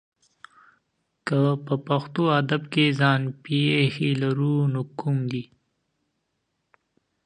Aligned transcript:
که 1.27 1.39
په 1.65 1.75
پښتو 1.87 2.23
ادب 2.39 2.61
کې 2.73 2.85
ځان 2.99 3.21
پېښې 3.43 4.09
لرو 4.21 4.55
نو 4.73 4.81
کوم 4.99 5.17
دي؟ 5.31 5.43